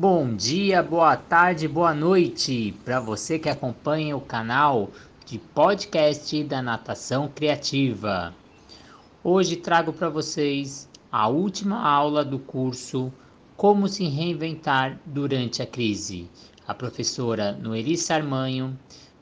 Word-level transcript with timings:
Bom 0.00 0.36
dia, 0.36 0.80
boa 0.80 1.16
tarde, 1.16 1.66
boa 1.66 1.92
noite 1.92 2.72
para 2.84 3.00
você 3.00 3.36
que 3.36 3.48
acompanha 3.48 4.16
o 4.16 4.20
canal 4.20 4.90
de 5.26 5.40
podcast 5.40 6.44
da 6.44 6.62
Natação 6.62 7.26
Criativa. 7.26 8.32
Hoje 9.24 9.56
trago 9.56 9.92
para 9.92 10.08
vocês 10.08 10.88
a 11.10 11.26
última 11.26 11.82
aula 11.82 12.24
do 12.24 12.38
curso 12.38 13.12
Como 13.56 13.88
se 13.88 14.04
reinventar 14.04 15.00
durante 15.04 15.62
a 15.62 15.66
crise. 15.66 16.30
A 16.64 16.72
professora 16.72 17.50
Noeli 17.50 17.96
Sarmanho 17.96 18.78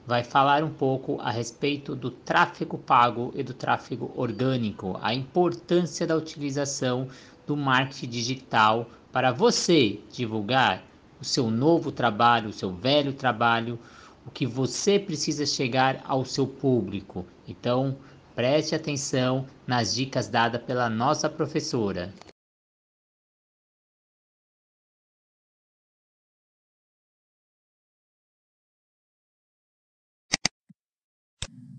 vai 0.06 0.22
falar 0.22 0.62
um 0.62 0.68
pouco 0.68 1.18
a 1.22 1.30
respeito 1.30 1.96
do 1.96 2.11
tráfego 2.11 2.77
pago 2.77 3.32
e 3.34 3.43
do 3.43 3.54
tráfego 3.54 4.12
orgânico, 4.14 4.98
a 5.00 5.14
importância 5.14 6.06
da 6.06 6.14
utilização 6.14 7.08
do 7.46 7.56
marketing 7.56 8.11
digital 8.11 8.90
para 9.16 9.32
você 9.32 9.98
divulgar 10.12 10.84
o 11.18 11.24
seu 11.24 11.50
novo 11.50 11.90
trabalho, 11.90 12.50
o 12.50 12.52
seu 12.52 12.70
velho 12.70 13.14
trabalho, 13.14 13.78
o 14.27 14.30
que 14.30 14.45
você 14.45 14.98
precisa 14.98 15.46
chegar 15.46 16.02
ao 16.04 16.22
seu 16.22 16.46
público. 16.46 17.24
Então, 17.48 17.96
preste 18.34 18.74
atenção 18.74 19.46
nas 19.66 19.94
dicas 19.94 20.28
dadas 20.28 20.62
pela 20.64 20.91
nossa 20.91 21.30
professora. 21.30 22.12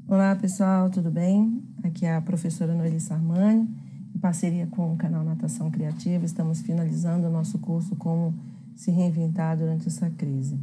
Olá 0.08 0.36
pessoal, 0.36 0.90
tudo 0.90 1.12
bem? 1.12 1.62
Aqui 1.84 2.04
é 2.04 2.16
a 2.16 2.22
professora 2.22 2.74
Noeli 2.74 3.00
Sarmani, 3.00 3.70
em 4.18 4.20
parceria 4.20 4.66
com 4.66 4.94
o 4.94 4.98
canal 4.98 5.24
Natação 5.24 5.70
Criativa, 5.70 6.26
estamos 6.26 6.62
finalizando 6.62 7.28
o 7.28 7.32
nosso 7.32 7.60
curso 7.60 7.96
Como 7.98 8.34
se 8.76 8.90
reinventar 8.90 9.56
durante 9.56 9.88
essa 9.88 10.10
crise. 10.10 10.58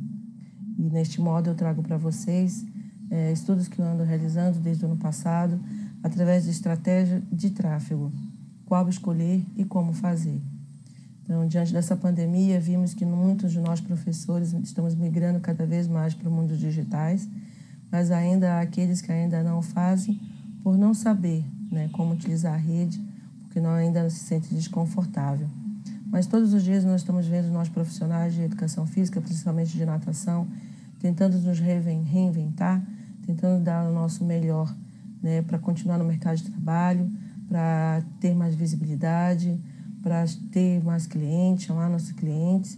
E 0.77 0.82
neste 0.82 1.20
modo 1.20 1.50
eu 1.50 1.54
trago 1.54 1.80
para 1.80 1.96
vocês 1.96 2.66
é, 3.08 3.30
estudos 3.30 3.69
que 3.69 3.78
eu 3.78 3.84
ando 3.84 4.02
realizando 4.02 4.58
desde 4.58 4.84
o 4.84 4.88
ano 4.88 4.97
passado, 4.97 5.60
através 6.02 6.42
de 6.42 6.50
estratégia 6.50 7.22
de 7.30 7.50
tráfego, 7.50 8.10
qual 8.66 8.88
escolher 8.88 9.41
e 9.56 9.64
como 9.64 9.92
fazer. 9.92 10.41
Então, 11.22 11.47
diante 11.47 11.72
dessa 11.72 11.97
pandemia, 11.97 12.58
vimos 12.58 12.92
que 12.92 13.06
muitos 13.06 13.52
de 13.52 13.60
nós 13.60 13.80
professores 13.80 14.52
estamos 14.52 14.97
migrando 14.97 15.38
cada 15.38 15.64
vez 15.64 15.86
mais 15.86 16.12
para 16.12 16.28
o 16.28 16.32
mundo 16.32 16.56
digitais 16.56 17.28
mas 17.94 18.10
ainda 18.10 18.55
há 18.55 18.60
aqueles 18.60 19.00
que 19.00 19.12
ainda 19.12 19.41
não 19.44 19.62
fazem 19.62 20.20
por 20.64 20.77
não 20.77 20.92
saber 20.92 21.44
né, 21.70 21.88
como 21.92 22.14
utilizar 22.14 22.55
a 22.55 22.56
rede, 22.56 23.00
porque 23.55 23.60
não, 23.60 23.70
ainda 23.70 24.10
se 24.10 24.19
sente 24.19 24.52
desconfortável. 24.52 25.47
Mas 26.10 26.27
todos 26.27 26.52
os 26.52 26.64
dias 26.64 26.84
nós 26.84 27.02
estamos 27.02 27.24
vendo 27.24 27.52
nós 27.52 27.69
profissionais 27.69 28.34
de 28.34 28.42
educação 28.42 28.84
física, 28.84 29.20
principalmente 29.20 29.77
de 29.77 29.86
natação, 29.86 30.44
tentando 31.00 31.38
nos 31.38 31.60
reinventar, 31.60 32.82
tentando 33.25 33.62
dar 33.62 33.88
o 33.88 33.94
nosso 33.94 34.25
melhor 34.25 34.75
né, 35.22 35.41
para 35.42 35.56
continuar 35.56 35.98
no 35.98 36.05
mercado 36.05 36.36
de 36.38 36.50
trabalho, 36.50 37.08
para 37.48 38.02
ter 38.19 38.34
mais 38.34 38.56
visibilidade, 38.56 39.56
para 40.02 40.25
ter 40.50 40.82
mais 40.82 41.06
clientes, 41.06 41.66
chamar 41.66 41.88
nossos 41.88 42.10
clientes, 42.10 42.77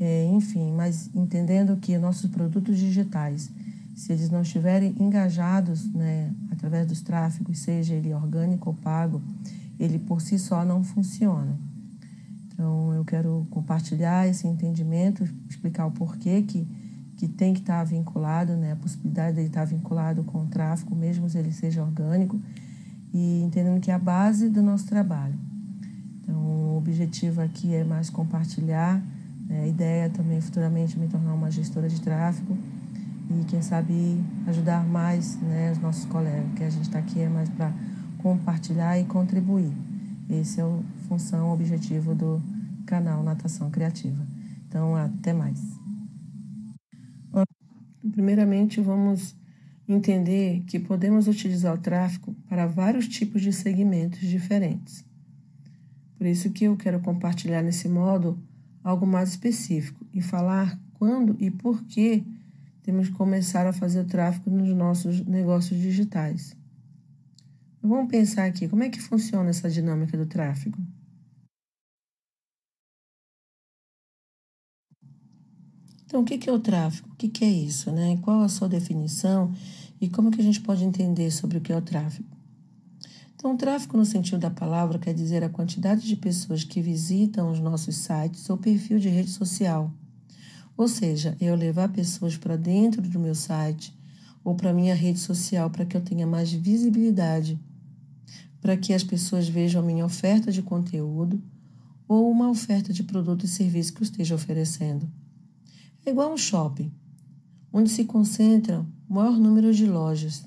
é, 0.00 0.24
enfim, 0.32 0.72
mas 0.72 1.08
entendendo 1.14 1.76
que 1.76 1.96
nossos 1.96 2.28
produtos 2.28 2.76
digitais 2.76 3.50
se 3.98 4.12
eles 4.12 4.30
não 4.30 4.42
estiverem 4.42 4.94
engajados 5.00 5.92
né, 5.92 6.30
através 6.52 6.86
dos 6.86 7.02
tráfegos, 7.02 7.58
seja 7.58 7.94
ele 7.94 8.14
orgânico 8.14 8.70
ou 8.70 8.76
pago, 8.76 9.20
ele 9.78 9.98
por 9.98 10.20
si 10.20 10.38
só 10.38 10.64
não 10.64 10.82
funciona. 10.82 11.56
Então, 12.52 12.92
eu 12.92 13.04
quero 13.04 13.46
compartilhar 13.50 14.26
esse 14.26 14.46
entendimento, 14.46 15.22
explicar 15.48 15.86
o 15.86 15.92
porquê 15.92 16.42
que, 16.42 16.66
que 17.16 17.28
tem 17.28 17.54
que 17.54 17.60
estar 17.60 17.84
vinculado, 17.84 18.54
né, 18.54 18.72
a 18.72 18.76
possibilidade 18.76 19.34
de 19.34 19.40
ele 19.42 19.48
estar 19.48 19.64
vinculado 19.64 20.24
com 20.24 20.42
o 20.42 20.46
tráfego, 20.46 20.94
mesmo 20.96 21.30
se 21.30 21.38
ele 21.38 21.52
seja 21.52 21.82
orgânico, 21.82 22.40
e 23.14 23.42
entendendo 23.42 23.80
que 23.80 23.90
é 23.90 23.94
a 23.94 23.98
base 23.98 24.48
do 24.48 24.60
nosso 24.60 24.86
trabalho. 24.86 25.34
Então, 26.22 26.36
o 26.36 26.76
objetivo 26.78 27.40
aqui 27.40 27.74
é 27.74 27.84
mais 27.84 28.10
compartilhar, 28.10 29.00
né, 29.46 29.62
a 29.62 29.66
ideia 29.68 30.10
também 30.10 30.40
futuramente 30.40 30.98
me 30.98 31.06
tornar 31.06 31.34
uma 31.34 31.52
gestora 31.52 31.88
de 31.88 32.00
tráfego, 32.00 32.58
e 33.30 33.44
quem 33.44 33.62
sabe 33.62 34.20
ajudar 34.46 34.84
mais 34.84 35.36
né, 35.42 35.70
os 35.70 35.78
nossos 35.78 36.06
colegas, 36.06 36.46
que 36.56 36.64
a 36.64 36.70
gente 36.70 36.84
está 36.84 36.98
aqui 36.98 37.20
é 37.20 37.28
mais 37.28 37.48
para 37.50 37.70
compartilhar 38.18 38.98
e 38.98 39.04
contribuir. 39.04 39.72
Esse 40.28 40.60
é 40.60 40.64
a 40.64 40.78
função, 41.08 41.48
o 41.48 41.54
objetivo 41.54 42.14
do 42.14 42.42
canal 42.86 43.22
Natação 43.22 43.70
Criativa. 43.70 44.26
Então, 44.66 44.94
até 44.94 45.32
mais. 45.32 45.58
Primeiramente, 48.12 48.80
vamos 48.80 49.34
entender 49.88 50.62
que 50.66 50.78
podemos 50.78 51.28
utilizar 51.28 51.74
o 51.74 51.78
tráfego 51.78 52.34
para 52.48 52.66
vários 52.66 53.08
tipos 53.08 53.40
de 53.40 53.52
segmentos 53.52 54.20
diferentes. 54.20 55.04
Por 56.16 56.26
isso 56.26 56.50
que 56.50 56.64
eu 56.64 56.76
quero 56.76 57.00
compartilhar 57.00 57.62
nesse 57.62 57.88
modo 57.88 58.38
algo 58.82 59.06
mais 59.06 59.30
específico 59.30 60.04
e 60.12 60.20
falar 60.20 60.78
quando 60.94 61.36
e 61.38 61.50
por 61.50 61.82
que 61.84 62.24
temos 62.82 63.08
que 63.08 63.14
começar 63.14 63.66
a 63.66 63.72
fazer 63.72 64.00
o 64.00 64.04
tráfego 64.04 64.50
nos 64.50 64.74
nossos 64.74 65.24
negócios 65.24 65.80
digitais. 65.80 66.57
Vamos 67.88 68.10
pensar 68.10 68.44
aqui, 68.44 68.68
como 68.68 68.82
é 68.82 68.90
que 68.90 69.00
funciona 69.00 69.48
essa 69.48 69.70
dinâmica 69.70 70.16
do 70.16 70.26
tráfego? 70.26 70.76
Então, 76.04 76.20
o 76.20 76.24
que 76.24 76.48
é 76.48 76.52
o 76.52 76.58
tráfego? 76.58 77.08
O 77.10 77.16
que 77.16 77.44
é 77.44 77.48
isso? 77.48 77.90
Né? 77.90 78.18
Qual 78.22 78.42
a 78.42 78.48
sua 78.48 78.68
definição 78.68 79.52
e 80.00 80.08
como 80.08 80.30
que 80.30 80.40
a 80.40 80.44
gente 80.44 80.60
pode 80.60 80.84
entender 80.84 81.30
sobre 81.30 81.58
o 81.58 81.60
que 81.60 81.72
é 81.72 81.76
o 81.76 81.82
tráfego? 81.82 82.28
Então, 83.34 83.54
o 83.54 83.56
tráfego, 83.56 83.96
no 83.96 84.04
sentido 84.04 84.38
da 84.38 84.50
palavra, 84.50 84.98
quer 84.98 85.14
dizer 85.14 85.42
a 85.42 85.48
quantidade 85.48 86.06
de 86.06 86.16
pessoas 86.16 86.64
que 86.64 86.82
visitam 86.82 87.50
os 87.50 87.60
nossos 87.60 87.96
sites 87.96 88.50
ou 88.50 88.58
perfil 88.58 88.98
de 88.98 89.08
rede 89.08 89.30
social 89.30 89.92
ou 90.78 90.86
seja, 90.86 91.36
eu 91.40 91.56
levar 91.56 91.88
pessoas 91.88 92.36
para 92.36 92.54
dentro 92.54 93.02
do 93.02 93.18
meu 93.18 93.34
site 93.34 93.92
ou 94.44 94.54
para 94.54 94.72
minha 94.72 94.94
rede 94.94 95.18
social 95.18 95.68
para 95.68 95.84
que 95.84 95.96
eu 95.96 96.00
tenha 96.00 96.24
mais 96.24 96.52
visibilidade, 96.52 97.58
para 98.60 98.76
que 98.76 98.92
as 98.92 99.04
pessoas 99.04 99.48
vejam 99.48 99.82
a 99.82 99.84
minha 99.84 100.04
oferta 100.04 100.50
de 100.50 100.62
conteúdo 100.62 101.42
ou 102.06 102.30
uma 102.30 102.48
oferta 102.48 102.92
de 102.92 103.02
produto 103.02 103.44
e 103.44 103.48
serviço 103.48 103.92
que 103.92 104.00
eu 104.00 104.04
esteja 104.04 104.34
oferecendo. 104.34 105.08
É 106.04 106.10
igual 106.10 106.32
um 106.32 106.36
shopping, 106.36 106.92
onde 107.72 107.90
se 107.90 108.04
concentra 108.04 108.86
o 109.08 109.14
maior 109.14 109.38
número 109.38 109.72
de 109.72 109.86
lojas, 109.86 110.44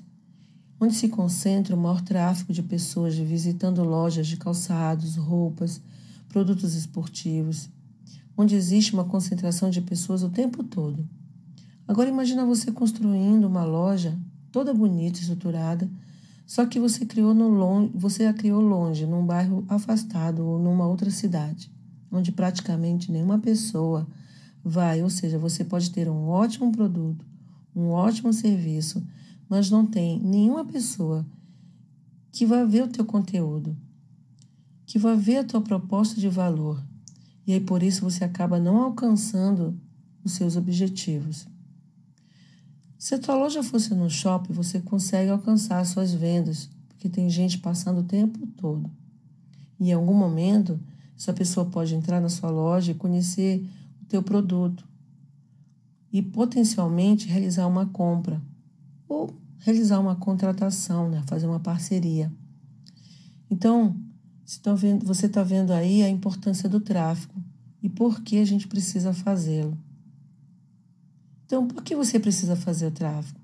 onde 0.80 0.94
se 0.94 1.08
concentra 1.08 1.76
o 1.76 1.78
maior 1.78 2.00
tráfego 2.00 2.52
de 2.52 2.62
pessoas 2.62 3.16
visitando 3.16 3.84
lojas 3.84 4.26
de 4.26 4.36
calçados, 4.36 5.16
roupas, 5.16 5.80
produtos 6.28 6.74
esportivos 6.74 7.70
onde 8.36 8.54
existe 8.54 8.94
uma 8.94 9.04
concentração 9.04 9.70
de 9.70 9.80
pessoas 9.80 10.22
o 10.22 10.28
tempo 10.28 10.62
todo. 10.62 11.06
Agora 11.86 12.08
imagina 12.08 12.44
você 12.44 12.70
construindo 12.72 13.44
uma 13.44 13.64
loja 13.64 14.18
toda 14.50 14.72
bonita, 14.72 15.18
estruturada, 15.18 15.90
só 16.52 16.66
que 16.66 16.78
você 16.78 17.06
criou 17.06 17.32
no 17.32 17.48
longe, 17.48 17.90
você 17.94 18.26
a 18.26 18.34
criou 18.34 18.60
longe, 18.60 19.06
num 19.06 19.24
bairro 19.24 19.64
afastado 19.68 20.44
ou 20.44 20.58
numa 20.58 20.86
outra 20.86 21.10
cidade, 21.10 21.72
onde 22.10 22.30
praticamente 22.30 23.10
nenhuma 23.10 23.38
pessoa 23.38 24.06
vai, 24.62 25.02
ou 25.02 25.08
seja, 25.08 25.38
você 25.38 25.64
pode 25.64 25.90
ter 25.90 26.10
um 26.10 26.28
ótimo 26.28 26.70
produto, 26.70 27.24
um 27.74 27.88
ótimo 27.88 28.34
serviço, 28.34 29.02
mas 29.48 29.70
não 29.70 29.86
tem 29.86 30.20
nenhuma 30.20 30.62
pessoa 30.62 31.24
que 32.30 32.44
vai 32.44 32.66
ver 32.66 32.84
o 32.84 32.88
teu 32.88 33.06
conteúdo, 33.06 33.74
que 34.84 34.98
vai 34.98 35.16
ver 35.16 35.38
a 35.38 35.44
tua 35.44 35.62
proposta 35.62 36.20
de 36.20 36.28
valor, 36.28 36.84
e 37.46 37.54
aí 37.54 37.60
por 37.60 37.82
isso 37.82 38.02
você 38.02 38.24
acaba 38.24 38.60
não 38.60 38.76
alcançando 38.76 39.74
os 40.22 40.32
seus 40.32 40.58
objetivos. 40.58 41.46
Se 43.02 43.16
a 43.16 43.18
tua 43.18 43.34
loja 43.34 43.64
fosse 43.64 43.92
no 43.96 44.08
shopping, 44.08 44.52
você 44.52 44.78
consegue 44.78 45.28
alcançar 45.28 45.84
suas 45.84 46.14
vendas, 46.14 46.70
porque 46.86 47.08
tem 47.08 47.28
gente 47.28 47.58
passando 47.58 47.98
o 47.98 48.04
tempo 48.04 48.46
todo. 48.56 48.88
E 49.80 49.90
em 49.90 49.92
algum 49.92 50.14
momento, 50.14 50.78
essa 51.18 51.32
pessoa 51.32 51.66
pode 51.66 51.96
entrar 51.96 52.20
na 52.20 52.28
sua 52.28 52.48
loja 52.48 52.92
e 52.92 52.94
conhecer 52.94 53.68
o 54.00 54.04
teu 54.04 54.22
produto 54.22 54.84
e 56.12 56.22
potencialmente 56.22 57.26
realizar 57.26 57.66
uma 57.66 57.86
compra 57.86 58.40
ou 59.08 59.34
realizar 59.58 59.98
uma 59.98 60.14
contratação, 60.14 61.10
né? 61.10 61.24
fazer 61.26 61.48
uma 61.48 61.58
parceria. 61.58 62.32
Então, 63.50 63.96
você 65.02 65.26
está 65.26 65.42
vendo 65.42 65.72
aí 65.72 66.04
a 66.04 66.08
importância 66.08 66.68
do 66.68 66.78
tráfego 66.78 67.34
e 67.82 67.88
por 67.88 68.22
que 68.22 68.38
a 68.38 68.44
gente 68.44 68.68
precisa 68.68 69.12
fazê-lo. 69.12 69.76
Então, 71.52 71.68
por 71.68 71.82
que 71.82 71.94
você 71.94 72.18
precisa 72.18 72.56
fazer 72.56 72.86
o 72.86 72.90
tráfego? 72.90 73.38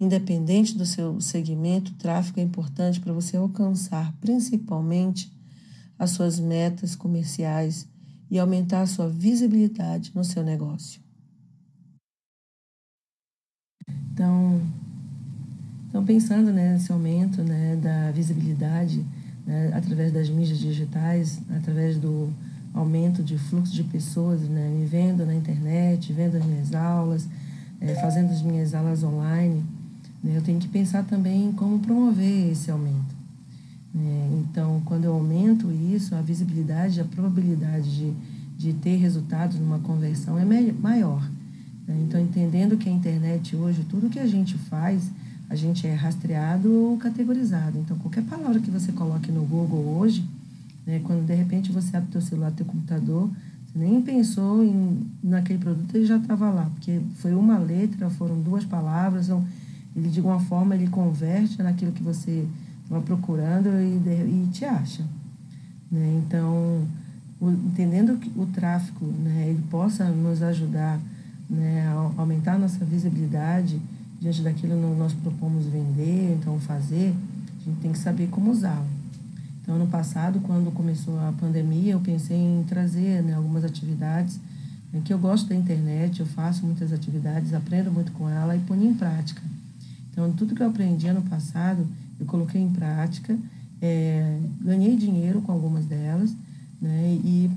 Independente 0.00 0.78
do 0.78 0.86
seu 0.86 1.20
segmento, 1.20 1.90
o 1.90 1.94
tráfego 1.96 2.38
é 2.38 2.44
importante 2.44 3.00
para 3.00 3.12
você 3.12 3.36
alcançar 3.36 4.14
principalmente 4.20 5.36
as 5.98 6.10
suas 6.10 6.38
metas 6.38 6.94
comerciais 6.94 7.88
e 8.30 8.38
aumentar 8.38 8.82
a 8.82 8.86
sua 8.86 9.08
visibilidade 9.08 10.12
no 10.14 10.22
seu 10.22 10.44
negócio. 10.44 11.00
Então, 14.12 14.62
então 15.88 16.04
pensando 16.04 16.52
né, 16.52 16.74
nesse 16.74 16.92
aumento 16.92 17.42
né, 17.42 17.74
da 17.74 18.12
visibilidade 18.12 19.04
né, 19.44 19.72
através 19.74 20.12
das 20.12 20.28
mídias 20.28 20.60
digitais, 20.60 21.42
através 21.50 21.98
do 21.98 22.32
aumento 22.74 23.22
de 23.22 23.38
fluxo 23.38 23.72
de 23.72 23.84
pessoas 23.84 24.40
né, 24.42 24.68
me 24.68 24.84
vendo 24.84 25.24
na 25.24 25.34
internet, 25.34 26.12
vendo 26.12 26.36
as 26.36 26.44
minhas 26.44 26.74
aulas, 26.74 27.28
é, 27.80 27.94
fazendo 27.94 28.32
as 28.32 28.42
minhas 28.42 28.74
aulas 28.74 29.04
online, 29.04 29.62
né, 30.22 30.36
eu 30.36 30.42
tenho 30.42 30.58
que 30.58 30.68
pensar 30.68 31.04
também 31.04 31.46
em 31.46 31.52
como 31.52 31.78
promover 31.78 32.50
esse 32.50 32.70
aumento. 32.70 33.14
Né? 33.94 34.28
Então, 34.40 34.82
quando 34.84 35.04
eu 35.04 35.14
aumento 35.14 35.70
isso, 35.70 36.16
a 36.16 36.20
visibilidade, 36.20 37.00
a 37.00 37.04
probabilidade 37.04 37.94
de, 37.94 38.12
de 38.58 38.72
ter 38.72 38.96
resultados 38.96 39.58
numa 39.60 39.78
conversão 39.78 40.36
é 40.36 40.44
maior. 40.44 41.22
Né? 41.86 41.96
Então, 42.08 42.20
entendendo 42.20 42.76
que 42.76 42.88
a 42.88 42.92
internet 42.92 43.54
hoje, 43.54 43.86
tudo 43.88 44.10
que 44.10 44.18
a 44.18 44.26
gente 44.26 44.58
faz, 44.58 45.10
a 45.48 45.54
gente 45.54 45.86
é 45.86 45.94
rastreado 45.94 46.72
ou 46.72 46.96
categorizado. 46.96 47.78
Então, 47.78 47.96
qualquer 47.98 48.24
palavra 48.24 48.58
que 48.58 48.70
você 48.70 48.90
coloque 48.90 49.30
no 49.30 49.44
Google 49.44 49.96
hoje, 49.98 50.24
né, 50.86 51.00
quando 51.04 51.26
de 51.26 51.34
repente 51.34 51.72
você 51.72 51.96
abre 51.96 52.10
teu 52.10 52.20
celular, 52.20 52.52
teu 52.52 52.66
computador, 52.66 53.30
você 53.66 53.78
nem 53.78 54.00
pensou 54.02 54.64
em 54.64 55.06
naquele 55.22 55.58
produto, 55.58 55.94
ele 55.94 56.06
já 56.06 56.16
estava 56.16 56.50
lá, 56.50 56.70
porque 56.74 57.00
foi 57.16 57.34
uma 57.34 57.58
letra, 57.58 58.10
foram 58.10 58.40
duas 58.40 58.64
palavras, 58.64 59.28
ele 59.96 60.08
de 60.08 60.18
alguma 60.18 60.40
forma 60.40 60.74
ele 60.74 60.88
converte 60.88 61.62
naquilo 61.62 61.92
que 61.92 62.02
você 62.02 62.46
estava 62.82 63.02
procurando 63.02 63.68
e, 63.68 63.96
e 63.96 64.48
te 64.52 64.64
acha. 64.64 65.04
Né? 65.90 66.22
Então, 66.24 66.86
o, 67.40 67.50
entendendo 67.50 68.18
que 68.18 68.30
o 68.38 68.46
tráfego 68.46 69.06
né, 69.06 69.48
ele 69.48 69.62
possa 69.70 70.08
nos 70.08 70.42
ajudar 70.42 71.00
né, 71.48 71.86
a 71.86 72.20
aumentar 72.20 72.54
a 72.54 72.58
nossa 72.58 72.84
visibilidade 72.84 73.80
diante 74.20 74.42
daquilo 74.42 74.74
que 74.74 74.98
nós 74.98 75.12
propomos 75.12 75.66
vender, 75.66 76.36
então 76.40 76.58
fazer, 76.58 77.14
a 77.60 77.64
gente 77.64 77.80
tem 77.80 77.92
que 77.92 77.98
saber 77.98 78.28
como 78.28 78.50
usá-lo. 78.50 78.93
Então, 79.64 79.78
no 79.78 79.86
passado, 79.86 80.40
quando 80.40 80.70
começou 80.72 81.18
a 81.20 81.32
pandemia, 81.32 81.92
eu 81.92 82.00
pensei 82.00 82.36
em 82.36 82.62
trazer 82.68 83.22
né, 83.22 83.32
algumas 83.32 83.64
atividades 83.64 84.38
né, 84.92 85.00
que 85.02 85.10
eu 85.10 85.18
gosto 85.18 85.48
da 85.48 85.54
internet, 85.54 86.20
eu 86.20 86.26
faço 86.26 86.66
muitas 86.66 86.92
atividades, 86.92 87.54
aprendo 87.54 87.90
muito 87.90 88.12
com 88.12 88.28
ela 88.28 88.54
e 88.54 88.60
ponho 88.60 88.84
em 88.84 88.92
prática. 88.92 89.40
Então, 90.12 90.30
tudo 90.34 90.54
que 90.54 90.62
eu 90.62 90.68
aprendi 90.68 91.08
ano 91.08 91.22
passado, 91.22 91.86
eu 92.20 92.26
coloquei 92.26 92.60
em 92.60 92.68
prática, 92.68 93.38
é, 93.80 94.38
ganhei 94.60 94.96
dinheiro 94.96 95.40
com 95.40 95.50
algumas 95.50 95.86
delas, 95.86 96.36
né, 96.80 97.18
e, 97.24 97.50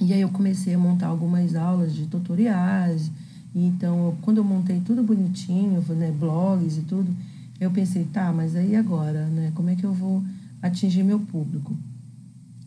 e 0.00 0.12
aí 0.12 0.20
eu 0.20 0.28
comecei 0.28 0.74
a 0.74 0.78
montar 0.78 1.08
algumas 1.08 1.56
aulas 1.56 1.92
de 1.92 2.06
tutoriais, 2.06 3.10
então, 3.52 4.14
quando 4.22 4.36
eu 4.36 4.44
montei 4.44 4.80
tudo 4.80 5.02
bonitinho, 5.02 5.82
né, 5.88 6.12
blogs 6.16 6.76
e 6.76 6.82
tudo, 6.82 7.10
eu 7.58 7.70
pensei, 7.70 8.04
tá, 8.04 8.30
mas 8.30 8.54
aí 8.54 8.76
agora, 8.76 9.24
né? 9.28 9.50
Como 9.54 9.70
é 9.70 9.74
que 9.74 9.84
eu 9.84 9.94
vou 9.94 10.22
atingir 10.62 11.02
meu 11.02 11.20
público? 11.20 11.76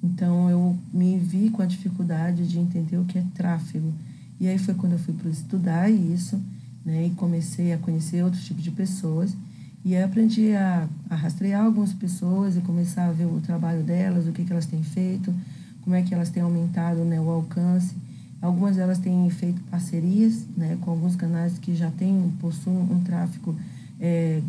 Então, 0.03 0.49
eu 0.49 0.77
me 0.93 1.17
vi 1.17 1.49
com 1.49 1.61
a 1.61 1.65
dificuldade 1.65 2.47
de 2.47 2.59
entender 2.59 2.97
o 2.97 3.05
que 3.05 3.17
é 3.17 3.23
tráfego. 3.35 3.93
E 4.39 4.47
aí 4.47 4.57
foi 4.57 4.73
quando 4.73 4.93
eu 4.93 4.99
fui 4.99 5.13
para 5.13 5.29
estudar 5.29 5.89
isso, 5.89 6.41
né? 6.85 7.07
E 7.07 7.09
comecei 7.11 7.73
a 7.73 7.77
conhecer 7.77 8.23
outros 8.23 8.45
tipos 8.45 8.63
de 8.63 8.71
pessoas. 8.71 9.35
E 9.83 9.95
aí 9.95 10.03
aprendi 10.03 10.53
a, 10.53 10.87
a 11.09 11.15
rastrear 11.15 11.65
algumas 11.65 11.93
pessoas 11.93 12.55
e 12.55 12.61
começar 12.61 13.07
a 13.07 13.11
ver 13.11 13.25
o 13.25 13.41
trabalho 13.41 13.83
delas, 13.83 14.27
o 14.27 14.31
que, 14.31 14.45
que 14.45 14.51
elas 14.51 14.65
têm 14.65 14.83
feito, 14.83 15.33
como 15.81 15.95
é 15.95 16.01
que 16.01 16.13
elas 16.13 16.29
têm 16.29 16.43
aumentado 16.43 17.03
né, 17.03 17.19
o 17.19 17.29
alcance 17.29 17.95
Algumas 18.41 18.77
delas 18.77 18.99
têm 18.99 19.29
feito 19.29 19.61
parcerias 19.63 20.45
né, 20.55 20.77
com 20.81 20.91
alguns 20.91 21.15
canais 21.15 21.59
que 21.59 21.75
já 21.75 21.91
têm, 21.91 22.31
possuem 22.39 22.77
um 22.77 23.01
tráfego 23.01 23.53
é, 23.99 24.41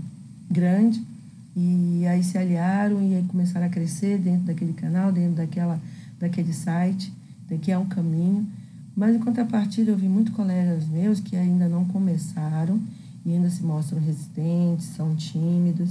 grande 0.48 1.02
e 1.56 2.06
aí 2.06 2.22
se 2.22 2.38
aliaram 2.38 3.02
e 3.02 3.14
aí 3.14 3.24
começaram 3.24 3.66
a 3.66 3.68
crescer 3.68 4.18
dentro 4.18 4.46
daquele 4.46 4.72
canal, 4.72 5.12
dentro 5.12 5.36
daquela, 5.36 5.80
daquele 6.18 6.52
site, 6.52 7.12
que 7.60 7.72
é 7.72 7.78
um 7.78 7.86
caminho. 7.86 8.46
Mas 8.96 9.14
em 9.16 9.18
contrapartida 9.18 9.90
eu 9.90 9.96
vi 9.96 10.08
muitos 10.08 10.34
colegas 10.34 10.86
meus 10.86 11.20
que 11.20 11.36
ainda 11.36 11.68
não 11.68 11.84
começaram 11.84 12.80
e 13.24 13.32
ainda 13.32 13.50
se 13.50 13.62
mostram 13.62 14.00
resistentes, 14.00 14.86
são 14.86 15.14
tímidos, 15.14 15.90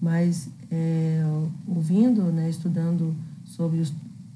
mas 0.00 0.48
é, 0.70 1.22
ouvindo, 1.66 2.22
né, 2.32 2.48
estudando 2.48 3.14
sobre, 3.44 3.80
os, 3.80 3.92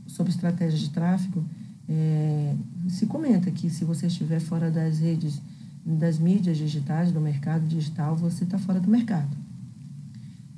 sobre 0.07 0.33
estratégias 0.33 0.81
de 0.81 0.91
tráfego, 0.91 1.45
é, 1.89 2.55
se 2.89 3.07
comenta 3.07 3.51
que 3.51 3.69
se 3.69 3.85
você 3.85 4.07
estiver 4.07 4.41
fora 4.41 4.71
das 4.71 4.99
redes, 4.99 5.41
das 5.85 6.19
mídias 6.19 6.57
digitais, 6.57 7.11
do 7.13 7.21
mercado 7.21 7.67
digital, 7.67 8.17
você 8.17 8.45
está 8.45 8.59
fora 8.59 8.79
do 8.79 8.89
mercado. 8.89 9.37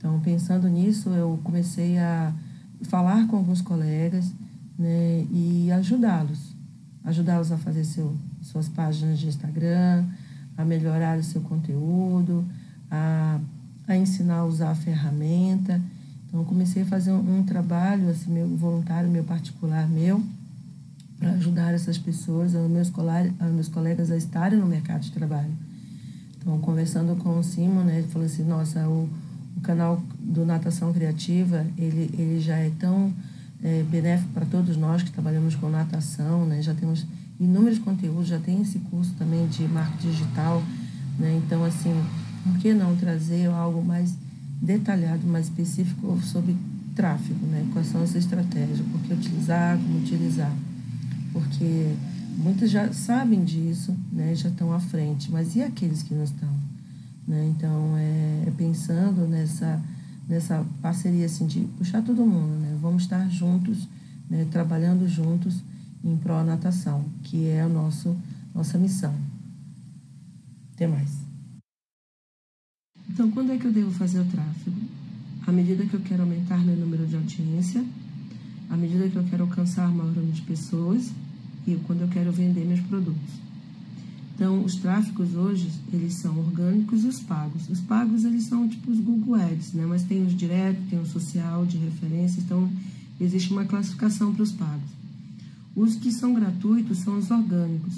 Então, 0.03 0.19
pensando 0.19 0.69
nisso, 0.69 1.11
eu 1.11 1.39
comecei 1.45 1.97
a 1.97 2.33
falar 2.83 3.25
com 3.29 3.37
alguns 3.37 3.63
colegas 3.63 4.33
né, 4.77 5.25
e 5.31 5.71
ajudá-los. 5.71 6.57
Ajudá-los 7.05 7.53
a 7.53 7.57
fazer 7.57 7.85
seu, 7.85 8.13
suas 8.43 8.69
páginas 8.69 9.21
de 9.21 9.29
Instagram, 9.29 10.05
a 10.59 10.65
melhorar 10.65 11.19
o 11.19 11.23
seu 11.23 11.41
conteúdo, 11.43 12.45
a, 12.91 13.39
a 13.87 13.97
ensinar 13.97 14.39
a 14.39 14.45
usar 14.45 14.73
a 14.73 14.75
ferramenta. 14.75 15.81
Então, 16.27 16.45
comecei 16.45 16.83
a 16.83 16.87
fazer 16.87 17.13
um, 17.13 17.39
um 17.39 17.45
trabalho 17.45 18.11
assim, 18.11 18.33
meu, 18.33 18.49
voluntário, 18.57 19.09
meu 19.09 19.23
particular, 19.23 19.89
meu, 19.89 20.21
para 21.17 21.31
ajudar 21.31 21.75
essas 21.75 21.97
pessoas, 21.97 22.57
aos 22.57 22.69
meus, 22.69 22.91
aos 23.39 23.53
meus 23.53 23.69
colegas 23.69 24.11
a 24.11 24.17
estarem 24.17 24.59
no 24.59 24.67
mercado 24.67 25.03
de 25.03 25.13
trabalho. 25.13 25.53
Então, 26.41 26.59
conversando 26.59 27.15
com 27.15 27.39
o 27.39 27.45
Simon, 27.45 27.85
né, 27.85 27.99
ele 27.99 28.09
falou 28.09 28.27
assim, 28.27 28.43
nossa, 28.43 28.85
o, 28.89 29.05
o 29.05 29.09
canal 29.63 30.03
do 30.19 30.45
Natação 30.45 30.93
Criativa, 30.93 31.67
ele, 31.79 32.11
ele 32.19 32.41
já 32.41 32.57
é 32.57 32.71
tão 32.79 33.13
é, 33.63 33.83
benéfico 33.85 34.31
para 34.33 34.45
todos 34.45 34.77
nós 34.77 35.03
que 35.03 35.11
trabalhamos 35.11 35.55
com 35.55 35.69
natação, 35.71 36.45
né, 36.45 36.61
já 36.61 36.75
temos 36.75 37.07
inúmeros 37.39 37.79
conteúdos, 37.79 38.29
já 38.29 38.39
tem 38.39 38.61
esse 38.61 38.79
curso 38.81 39.13
também 39.19 39.47
de 39.47 39.63
marketing 39.69 40.11
digital, 40.11 40.63
né, 41.19 41.41
então, 41.45 41.65
assim, 41.65 41.95
por 42.43 42.59
que 42.59 42.75
não 42.75 42.97
trazer 42.97 43.47
algo 43.47 43.83
mais 43.85 44.15
detalhado, 44.61 45.27
mais 45.27 45.47
específico 45.47 46.19
sobre 46.23 46.57
tráfego, 46.95 47.47
né, 47.47 47.67
quais 47.73 47.89
são 47.89 48.03
as 48.03 48.15
estratégias, 48.15 48.81
por 48.81 49.01
que 49.01 49.13
utilizar, 49.13 49.79
como 49.79 49.99
utilizar? 49.99 50.53
Porque 51.33 51.95
muitos 52.37 52.71
já 52.71 52.93
sabem 52.93 53.45
disso, 53.45 53.95
né, 54.13 54.35
já 54.35 54.49
estão 54.49 54.73
à 54.73 54.81
frente, 54.81 55.31
mas 55.31 55.55
e 55.55 55.63
aqueles 55.63 56.03
que 56.03 56.15
não 56.15 56.25
estão? 56.25 56.72
Né? 57.33 57.51
Então, 57.57 57.97
é, 57.97 58.45
é 58.47 58.53
pensando 58.55 59.27
nessa, 59.27 59.83
nessa 60.29 60.67
parceria 60.83 61.25
assim, 61.25 61.47
de 61.47 61.61
puxar 61.79 62.03
todo 62.03 62.27
mundo, 62.27 62.61
né? 62.61 62.77
vamos 62.79 63.05
estar 63.05 63.27
juntos, 63.31 63.89
né, 64.29 64.47
trabalhando 64.51 65.09
juntos 65.09 65.65
em 66.05 66.15
pró-natação, 66.15 67.07
que 67.23 67.49
é 67.49 67.63
a 67.63 67.69
nosso, 67.71 68.15
nossa 68.55 68.77
missão. 68.77 69.15
Até 70.75 70.87
mais. 70.87 71.23
Então, 73.09 73.31
quando 73.31 73.53
é 73.53 73.57
que 73.57 73.65
eu 73.65 73.73
devo 73.73 73.91
fazer 73.93 74.21
o 74.21 74.27
tráfego? 74.27 74.77
À 75.47 75.53
medida 75.53 75.87
que 75.87 75.95
eu 75.95 76.01
quero 76.01 76.25
aumentar 76.25 76.59
meu 76.59 76.77
número 76.77 77.07
de 77.07 77.17
audiência, 77.17 77.83
à 78.69 78.77
medida 78.77 79.09
que 79.09 79.17
eu 79.17 79.25
quero 79.25 79.45
alcançar 79.45 79.91
maior 79.91 80.13
número 80.13 80.33
de 80.33 80.43
pessoas 80.43 81.11
e 81.67 81.77
quando 81.87 82.03
eu 82.03 82.09
quero 82.09 82.31
vender 82.31 82.67
meus 82.67 82.81
produtos. 82.81 83.41
Então, 84.35 84.65
os 84.65 84.77
tráficos 84.77 85.35
hoje, 85.35 85.71
eles 85.93 86.15
são 86.15 86.39
orgânicos 86.39 87.05
e 87.05 87.07
os 87.07 87.21
pagos. 87.21 87.69
Os 87.69 87.81
pagos, 87.81 88.25
eles 88.25 88.45
são 88.45 88.69
tipo 88.69 88.91
os 88.91 88.99
Google 88.99 89.35
Ads, 89.35 89.73
né? 89.73 89.85
Mas 89.87 90.03
tem 90.05 90.25
os 90.25 90.35
diretos, 90.35 90.83
tem 90.89 90.99
o 90.99 91.07
social, 91.07 91.67
de 91.67 91.77
referência, 91.77 92.41
então 92.41 92.71
existe 93.21 93.53
uma 93.53 93.65
classificação 93.65 94.35
para 94.35 94.43
os 94.43 94.53
pagos. 94.53 94.91
Os 95.77 95.97
que 95.97 96.11
são 96.11 96.35
gratuitos 96.35 96.99
são 96.99 97.19
os 97.19 97.31
orgânicos. 97.31 97.95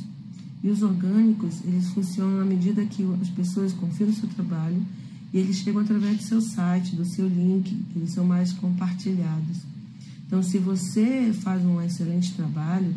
E 0.63 0.71
os 0.71 0.83
orgânicos, 0.83 1.61
eles 1.65 1.89
funcionam 1.91 2.41
à 2.41 2.45
medida 2.45 2.85
que 2.85 3.05
as 3.21 3.29
pessoas 3.29 3.73
confiam 3.73 4.09
no 4.09 4.17
seu 4.17 4.29
trabalho 4.29 4.83
e 5.33 5.39
eles 5.39 5.57
chegam 5.57 5.83
através 5.83 6.17
do 6.17 6.23
seu 6.23 6.41
site, 6.41 6.97
do 6.97 7.05
seu 7.05 7.29
link, 7.29 7.77
eles 7.95 8.13
são 8.13 8.25
mais 8.25 8.53
compartilhados. 8.53 9.59
Então, 10.27 10.43
se 10.43 10.59
você 10.59 11.33
faz 11.43 11.65
um 11.65 11.81
excelente 11.83 12.33
trabalho, 12.35 12.95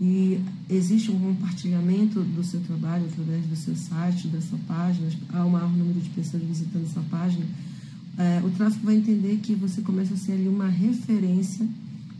e 0.00 0.40
existe 0.70 1.10
um 1.10 1.18
compartilhamento 1.18 2.20
do 2.20 2.44
seu 2.44 2.60
trabalho 2.60 3.06
através 3.06 3.44
do 3.46 3.56
seu 3.56 3.74
site, 3.74 4.28
da 4.28 4.40
sua 4.40 4.58
página, 4.66 5.10
há 5.32 5.44
um 5.44 5.50
maior 5.50 5.70
número 5.70 6.00
de 6.00 6.08
pessoas 6.10 6.42
visitando 6.42 6.86
sua 6.92 7.02
página, 7.04 7.44
é, 8.16 8.40
o 8.44 8.50
tráfego 8.50 8.84
vai 8.84 8.96
entender 8.96 9.38
que 9.42 9.54
você 9.54 9.80
começa 9.80 10.14
a 10.14 10.16
ser 10.16 10.32
ali 10.32 10.48
uma 10.48 10.68
referência 10.68 11.66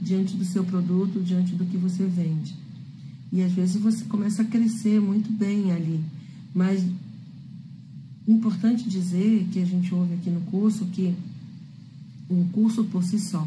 diante 0.00 0.36
do 0.36 0.44
seu 0.44 0.64
produto, 0.64 1.20
diante 1.20 1.54
do 1.54 1.64
que 1.64 1.76
você 1.76 2.04
vende. 2.04 2.54
E 3.32 3.42
às 3.42 3.52
vezes 3.52 3.76
você 3.76 4.04
começa 4.04 4.42
a 4.42 4.44
crescer 4.44 5.00
muito 5.00 5.30
bem 5.32 5.72
ali, 5.72 6.00
mas 6.54 6.84
importante 8.26 8.88
dizer 8.88 9.46
que 9.52 9.60
a 9.60 9.64
gente 9.64 9.94
ouve 9.94 10.14
aqui 10.14 10.30
no 10.30 10.40
curso 10.42 10.84
que 10.86 11.14
um 12.28 12.44
curso 12.48 12.84
por 12.84 13.02
si 13.02 13.18
só 13.18 13.46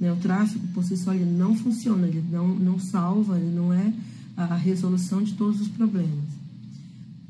Né? 0.00 0.10
O 0.10 0.16
tráfego, 0.16 0.66
por 0.68 0.82
si 0.82 0.96
só, 0.96 1.12
ele 1.12 1.30
não 1.30 1.54
funciona, 1.54 2.08
ele 2.08 2.24
não, 2.32 2.48
não 2.48 2.80
salva, 2.80 3.38
ele 3.38 3.54
não 3.54 3.72
é 3.72 3.92
a 4.36 4.56
resolução 4.56 5.22
de 5.22 5.34
todos 5.34 5.60
os 5.60 5.68
problemas. 5.68 6.24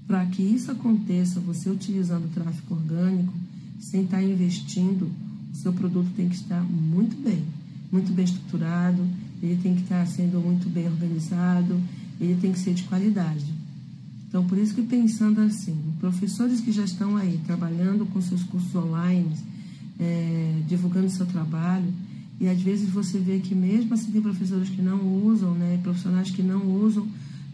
Para 0.06 0.24
que 0.26 0.42
isso 0.42 0.70
aconteça, 0.70 1.40
você 1.40 1.68
utilizando 1.68 2.26
o 2.26 2.28
tráfego 2.28 2.74
orgânico, 2.74 3.32
sem 3.80 4.04
estar 4.04 4.22
investindo, 4.22 5.10
o 5.52 5.56
seu 5.56 5.72
produto 5.72 6.10
tem 6.16 6.28
que 6.28 6.36
estar 6.36 6.62
muito 6.62 7.20
bem, 7.22 7.42
muito 7.90 8.12
bem 8.12 8.24
estruturado, 8.24 9.04
ele 9.42 9.58
tem 9.60 9.74
que 9.74 9.82
estar 9.82 10.06
sendo 10.06 10.38
muito 10.40 10.68
bem 10.68 10.86
organizado, 10.86 11.80
ele 12.20 12.36
tem 12.40 12.52
que 12.52 12.58
ser 12.58 12.74
de 12.74 12.82
qualidade. 12.84 13.46
Então, 14.28 14.44
por 14.46 14.58
isso 14.58 14.74
que 14.74 14.82
pensando 14.82 15.40
assim, 15.40 15.76
professores 15.98 16.60
que 16.60 16.70
já 16.70 16.84
estão 16.84 17.16
aí 17.16 17.40
trabalhando 17.46 18.06
com 18.06 18.20
seus 18.20 18.44
cursos 18.44 18.72
online, 18.74 19.34
é, 19.98 20.62
divulgando 20.68 21.10
seu 21.10 21.26
trabalho, 21.26 21.92
e 22.40 22.48
às 22.48 22.60
vezes 22.60 22.88
você 22.88 23.18
vê 23.18 23.38
que 23.38 23.54
mesmo 23.54 23.92
assim 23.92 24.10
tem 24.10 24.22
professores 24.22 24.68
que 24.70 24.80
não 24.80 25.00
usam, 25.24 25.52
né, 25.54 25.78
profissionais 25.82 26.30
que 26.30 26.42
não 26.42 26.66
usam 26.82 27.06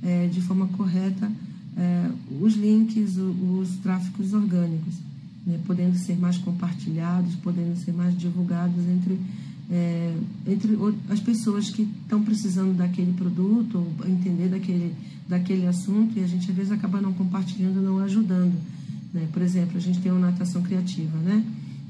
é, 0.02 0.28
de 0.28 0.40
forma 0.40 0.68
correta 0.68 1.30
é, 1.76 2.10
os 2.40 2.54
links, 2.54 3.16
os, 3.16 3.36
os 3.70 3.76
tráficos 3.78 4.32
orgânicos, 4.32 4.94
né, 5.46 5.60
podendo 5.66 5.96
ser 5.96 6.18
mais 6.18 6.38
compartilhados, 6.38 7.34
podendo 7.36 7.76
ser 7.76 7.92
mais 7.92 8.16
divulgados 8.16 8.82
entre, 8.88 9.20
é, 9.70 10.16
entre 10.46 10.78
as 11.10 11.20
pessoas 11.20 11.68
que 11.68 11.82
estão 11.82 12.22
precisando 12.22 12.74
daquele 12.76 13.12
produto, 13.12 13.76
ou 13.78 14.08
entender 14.08 14.48
daquele, 14.48 14.94
daquele 15.28 15.66
assunto, 15.66 16.18
e 16.18 16.24
a 16.24 16.26
gente 16.26 16.50
às 16.50 16.56
vezes 16.56 16.72
acaba 16.72 17.00
não 17.00 17.12
compartilhando, 17.12 17.82
não 17.82 17.98
ajudando. 17.98 18.54
Né? 19.12 19.28
Por 19.32 19.42
exemplo, 19.42 19.76
a 19.76 19.80
gente 19.80 20.00
tem 20.00 20.10
uma 20.10 20.30
natação 20.30 20.62
criativa, 20.62 21.18
né? 21.18 21.44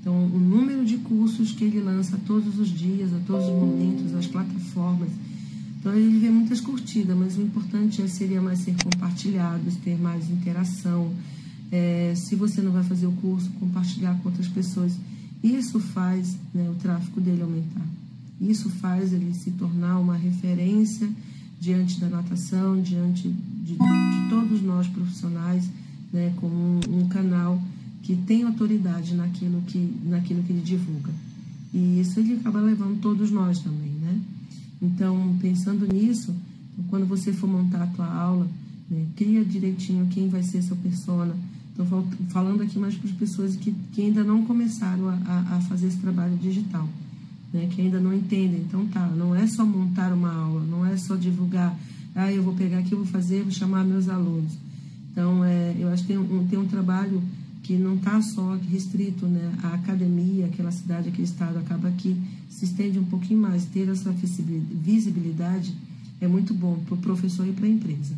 Então, 0.07 0.25
o 0.25 0.39
número 0.39 0.85
de 0.85 0.99
cursos 0.99 1.51
que 1.51 1.65
ele 1.65 1.81
lança 1.81 2.17
todos 2.25 2.61
os 2.61 2.69
dias, 2.69 3.13
a 3.13 3.19
todos 3.27 3.45
os 3.45 3.53
momentos, 3.53 4.15
as 4.15 4.29
plataformas. 4.29 5.09
Então, 5.81 5.93
ele 5.93 6.21
vê 6.21 6.31
muitas 6.31 6.61
curtidas, 6.61 7.17
mas 7.17 7.37
o 7.37 7.43
importante 7.43 8.01
é, 8.01 8.07
seria 8.07 8.41
mais 8.41 8.61
ser 8.61 8.77
compartilhados, 8.81 9.75
ter 9.83 10.01
mais 10.01 10.31
interação. 10.31 11.11
É, 11.73 12.15
se 12.15 12.37
você 12.37 12.63
não 12.63 12.71
vai 12.71 12.85
fazer 12.85 13.09
o 13.09 13.13
curso, 13.15 13.51
compartilhar 13.59 14.17
com 14.21 14.29
outras 14.29 14.47
pessoas. 14.47 14.93
Isso 15.43 15.81
faz 15.81 16.37
né, 16.55 16.71
o 16.71 16.75
tráfego 16.75 17.21
dele 17.21 17.43
aumentar. 17.43 17.85
Isso 18.41 18.71
faz 18.71 19.13
ele 19.13 19.35
se 19.35 19.51
tornar 19.51 19.99
uma 19.99 20.17
referência 20.17 21.11
diante 21.61 21.99
da 21.99 22.09
natação, 22.09 22.81
diante 22.81 23.29
de, 23.29 23.73
de 23.75 24.29
todos 24.31 24.63
nós 24.63 24.87
profissionais, 24.87 25.69
né, 26.13 26.33
como 26.37 26.55
um, 26.55 27.01
um 27.01 27.09
canal 27.09 27.61
que 28.07 28.15
tem 28.15 28.45
autoridade 28.45 29.17
naquilo 29.17 29.61
que, 29.63 29.93
naquilo 30.05 30.41
que 30.45 30.53
ele 30.53 30.63
divulga. 30.63 31.13
E 31.75 32.01
isso 32.01 32.21
ele 32.21 32.35
acaba 32.35 32.61
levando 32.61 33.01
todos 33.01 33.33
nós 33.33 33.59
também, 33.59 33.91
né? 34.01 34.21
Então, 34.81 35.37
pensando 35.41 35.93
nisso, 35.93 36.33
quando 36.89 37.05
você 37.05 37.33
for 37.33 37.51
montar 37.51 37.83
a 37.83 37.87
tua 37.89 38.07
aula, 38.07 38.47
né, 38.89 39.05
cria 39.17 39.45
direitinho 39.45 40.07
quem 40.07 40.29
vai 40.29 40.45
ser 40.45 40.63
seu 40.63 40.77
persona. 40.77 41.35
Estou 41.71 42.07
falando 42.29 42.63
aqui 42.63 42.79
mais 42.79 42.95
para 42.95 43.11
as 43.11 43.17
pessoas 43.17 43.57
que, 43.57 43.75
que 43.93 44.03
ainda 44.03 44.23
não 44.23 44.45
começaram 44.45 45.09
a, 45.09 45.57
a 45.57 45.61
fazer 45.63 45.89
esse 45.89 45.99
trabalho 45.99 46.37
digital, 46.37 46.89
né, 47.53 47.69
que 47.73 47.83
ainda 47.83 47.99
não 47.99 48.15
entendem. 48.15 48.61
Então, 48.61 48.87
tá, 48.87 49.05
não 49.09 49.35
é 49.35 49.49
só 49.49 49.67
montar 49.67 50.13
uma 50.13 50.33
aula, 50.33 50.63
não 50.65 50.87
é 50.87 50.97
só 50.97 51.17
divulgar, 51.17 51.77
ah, 52.15 52.31
eu 52.31 52.45
vou 52.45 52.55
pegar 52.55 52.79
aqui, 52.79 52.95
vou 52.95 53.05
fazer, 53.05 53.43
vou 53.43 53.51
chamar 53.51 53.85
meus 53.85 54.09
alunos. 54.09 54.53
Então, 55.11 55.45
é, 55.45 55.75
eu 55.77 55.89
acho 55.89 56.05
que 56.05 56.09
tem 56.09 56.19
um, 56.19 56.47
tem 56.47 56.57
um 56.57 56.69
trabalho 56.69 57.21
que 57.67 57.77
não 57.77 57.97
está 57.97 58.23
só 58.23 58.57
restrito 58.71 59.27
né, 59.27 59.53
à 59.61 59.75
academia, 59.75 60.47
aquela 60.47 60.71
cidade, 60.71 61.09
aquele 61.09 61.25
estado, 61.25 61.59
acaba 61.59 61.91
que 61.91 62.17
se 62.49 62.65
estende 62.65 62.97
um 62.97 63.05
pouquinho 63.05 63.41
mais. 63.41 63.65
Ter 63.65 63.89
essa 63.89 64.13
visibilidade 64.13 65.75
é 66.21 66.29
muito 66.29 66.55
bom 66.55 66.79
para 66.87 66.95
o 66.95 66.99
professor 66.99 67.45
e 67.45 67.53
para 67.53 67.67
a 67.67 67.69
empresa. 67.69 68.15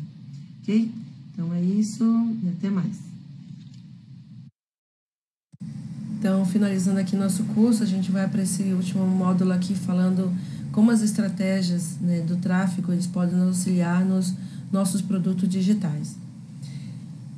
Ok? 0.60 0.90
Então 1.32 1.54
é 1.54 1.62
isso 1.62 2.04
e 2.44 2.48
até 2.50 2.68
mais. 2.68 2.98
Então, 6.18 6.44
finalizando 6.44 7.00
aqui 7.00 7.16
nosso 7.16 7.42
curso, 7.44 7.82
a 7.82 7.86
gente 7.86 8.10
vai 8.10 8.28
para 8.28 8.42
esse 8.42 8.64
último 8.74 9.06
módulo 9.06 9.52
aqui 9.52 9.74
falando 9.74 10.30
como 10.72 10.90
as 10.90 11.00
estratégias 11.00 11.96
né, 12.02 12.20
do 12.20 12.36
tráfego 12.36 12.92
eles 12.92 13.06
podem 13.06 13.40
auxiliar 13.40 14.04
nos 14.04 14.34
nossos 14.70 15.00
produtos 15.00 15.48
digitais. 15.48 16.16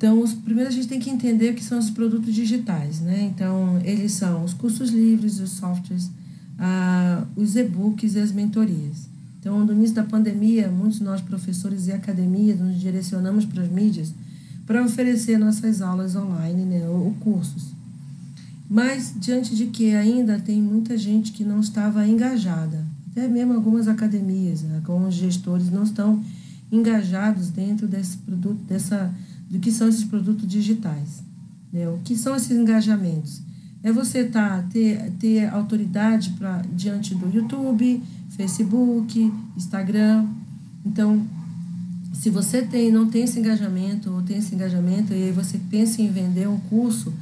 Então, 0.01 0.19
os, 0.23 0.33
primeiro 0.33 0.71
a 0.71 0.73
gente 0.73 0.89
tem 0.89 0.99
que 0.99 1.11
entender 1.11 1.51
o 1.51 1.55
que 1.55 1.63
são 1.63 1.79
os 1.79 1.91
produtos 1.91 2.35
digitais, 2.35 3.01
né? 3.01 3.31
Então, 3.35 3.79
eles 3.85 4.13
são 4.13 4.43
os 4.43 4.55
cursos 4.55 4.89
livres, 4.89 5.39
os 5.41 5.51
softwares, 5.51 6.11
ah, 6.59 7.27
os 7.37 7.55
e-books 7.55 8.15
e 8.15 8.19
as 8.19 8.33
mentorias. 8.33 9.11
Então, 9.39 9.63
no 9.63 9.75
início 9.75 9.97
da 9.97 10.03
pandemia, 10.03 10.71
muitos 10.71 11.01
nós, 11.01 11.21
professores 11.21 11.87
e 11.87 11.93
academias, 11.93 12.59
nos 12.59 12.81
direcionamos 12.81 13.45
para 13.45 13.63
as 13.63 13.71
mídias 13.71 14.15
para 14.67 14.83
oferecer 14.83 15.37
nossas 15.37 15.83
aulas 15.83 16.17
online, 16.17 16.65
né, 16.65 16.89
ou 16.89 17.13
cursos. 17.21 17.75
Mas, 18.71 19.13
diante 19.15 19.55
de 19.55 19.67
que 19.67 19.95
ainda 19.95 20.41
tem 20.41 20.63
muita 20.63 20.97
gente 20.97 21.31
que 21.31 21.45
não 21.45 21.61
estava 21.61 22.09
engajada, 22.09 22.87
até 23.11 23.29
mesmo 23.29 23.53
algumas 23.53 23.87
academias, 23.87 24.63
né, 24.63 24.81
alguns 24.83 25.13
gestores 25.13 25.71
não 25.71 25.83
estão 25.83 26.25
engajados 26.73 27.51
dentro 27.51 27.87
desse 27.87 28.17
produto, 28.17 28.61
dessa 28.67 29.13
do 29.51 29.59
que 29.59 29.73
são 29.73 29.89
esses 29.89 30.05
produtos 30.05 30.47
digitais. 30.47 31.23
Né? 31.73 31.89
O 31.89 31.99
que 32.05 32.17
são 32.17 32.37
esses 32.37 32.53
engajamentos? 32.53 33.43
É 33.83 33.91
você 33.91 34.25
tá, 34.25 34.63
ter, 34.71 35.11
ter 35.19 35.49
autoridade 35.49 36.31
pra, 36.39 36.63
diante 36.73 37.15
do 37.15 37.29
YouTube, 37.35 38.03
Facebook, 38.37 39.33
Instagram. 39.57 40.27
Então, 40.85 41.27
se 42.13 42.31
você 42.31 42.63
tem, 42.63 42.93
não 42.93 43.09
tem 43.09 43.25
esse 43.25 43.39
engajamento, 43.41 44.11
ou 44.11 44.23
tem 44.23 44.39
esse 44.39 44.55
engajamento, 44.55 45.13
e 45.13 45.25
aí 45.25 45.33
você 45.33 45.59
pensa 45.71 46.03
em 46.03 46.11
vender 46.11 46.47
um 46.49 46.59
curso, 46.59 47.13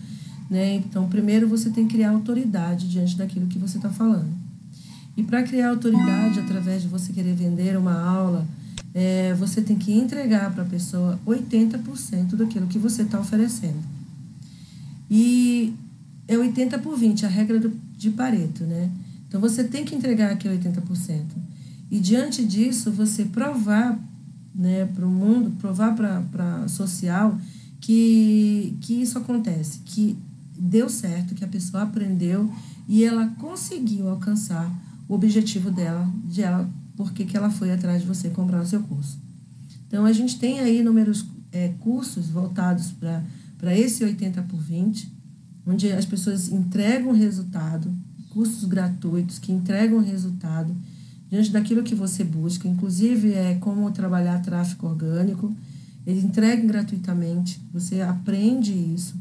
né? 0.50 0.74
então 0.74 1.08
primeiro 1.08 1.46
você 1.46 1.70
tem 1.70 1.86
que 1.86 1.94
criar 1.94 2.10
autoridade 2.10 2.88
diante 2.88 3.16
daquilo 3.16 3.46
que 3.46 3.58
você 3.58 3.76
está 3.76 3.90
falando. 3.90 4.28
E 5.16 5.22
para 5.22 5.42
criar 5.42 5.70
autoridade, 5.70 6.40
através 6.40 6.82
de 6.82 6.88
você 6.88 7.12
querer 7.12 7.34
vender 7.34 7.76
uma 7.76 8.00
aula, 8.00 8.46
é, 9.00 9.32
você 9.34 9.62
tem 9.62 9.78
que 9.78 9.92
entregar 9.92 10.52
para 10.52 10.64
a 10.64 10.66
pessoa 10.66 11.20
80% 11.24 12.34
daquilo 12.34 12.66
que 12.66 12.80
você 12.80 13.02
está 13.02 13.20
oferecendo. 13.20 13.78
E 15.08 15.72
é 16.26 16.36
80 16.36 16.80
por 16.80 16.98
20, 16.98 17.24
a 17.24 17.28
regra 17.28 17.60
do, 17.60 17.72
de 17.96 18.10
Pareto, 18.10 18.64
né? 18.64 18.90
Então 19.28 19.40
você 19.40 19.62
tem 19.62 19.84
que 19.84 19.94
entregar 19.94 20.32
aquele 20.32 20.58
80%. 20.58 21.22
E 21.92 22.00
diante 22.00 22.44
disso, 22.44 22.90
você 22.90 23.24
provar 23.24 23.96
né, 24.52 24.86
para 24.86 25.06
o 25.06 25.08
mundo, 25.08 25.52
provar 25.60 25.94
para 25.94 26.64
a 26.64 26.66
social 26.66 27.38
que, 27.80 28.76
que 28.80 28.94
isso 28.94 29.16
acontece, 29.16 29.78
que 29.84 30.18
deu 30.58 30.88
certo, 30.88 31.36
que 31.36 31.44
a 31.44 31.48
pessoa 31.48 31.84
aprendeu 31.84 32.52
e 32.88 33.04
ela 33.04 33.28
conseguiu 33.38 34.08
alcançar 34.08 34.68
o 35.08 35.14
objetivo 35.14 35.70
dela, 35.70 36.12
de 36.24 36.42
ela 36.42 36.68
porque 36.98 37.24
que 37.24 37.36
ela 37.36 37.48
foi 37.48 37.70
atrás 37.70 38.02
de 38.02 38.08
você 38.08 38.28
comprar 38.28 38.60
o 38.60 38.66
seu 38.66 38.82
curso. 38.82 39.16
Então, 39.86 40.04
a 40.04 40.12
gente 40.12 40.36
tem 40.36 40.58
aí 40.58 40.80
inúmeros 40.80 41.24
é, 41.52 41.68
cursos 41.78 42.28
voltados 42.28 42.92
para 43.56 43.78
esse 43.78 44.02
80 44.02 44.42
por 44.42 44.60
20, 44.60 45.08
onde 45.64 45.92
as 45.92 46.04
pessoas 46.04 46.50
entregam 46.50 47.12
resultado, 47.12 47.88
cursos 48.30 48.64
gratuitos 48.64 49.38
que 49.38 49.52
entregam 49.52 50.00
resultado 50.00 50.74
diante 51.30 51.52
daquilo 51.52 51.84
que 51.84 51.94
você 51.94 52.24
busca, 52.24 52.66
inclusive 52.66 53.32
é 53.32 53.54
como 53.60 53.88
trabalhar 53.92 54.42
tráfego 54.42 54.88
orgânico, 54.88 55.54
eles 56.04 56.24
entregam 56.24 56.66
gratuitamente, 56.66 57.60
você 57.72 58.00
aprende 58.00 58.72
isso. 58.72 59.14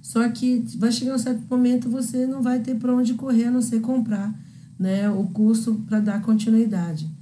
Só 0.00 0.28
que 0.28 0.64
vai 0.76 0.92
chegar 0.92 1.16
um 1.16 1.18
certo 1.18 1.42
momento 1.50 1.90
você 1.90 2.24
não 2.24 2.40
vai 2.40 2.60
ter 2.60 2.76
para 2.76 2.94
onde 2.94 3.14
correr 3.14 3.46
a 3.46 3.50
não 3.50 3.62
ser 3.62 3.80
comprar 3.80 4.32
né, 4.78 5.10
o 5.10 5.24
curso 5.24 5.82
para 5.88 5.98
dar 5.98 6.22
continuidade 6.22 7.15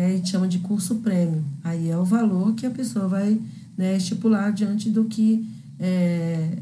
a 0.00 0.08
gente 0.08 0.30
chama 0.30 0.48
de 0.48 0.58
curso 0.60 0.96
prêmio. 0.96 1.44
Aí 1.62 1.90
é 1.90 1.96
o 1.96 2.04
valor 2.04 2.54
que 2.54 2.66
a 2.66 2.70
pessoa 2.70 3.08
vai 3.08 3.40
né, 3.76 3.96
estipular 3.96 4.52
diante 4.52 4.90
do 4.90 5.04
que 5.04 5.46
é, 5.78 6.58